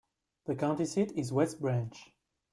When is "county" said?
0.55-0.85